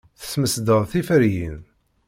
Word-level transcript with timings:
Tesmesdeḍ 0.19 0.81
tiferyin. 0.91 1.59